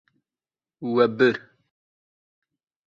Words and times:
We 0.93 1.05
bir. 1.19 1.41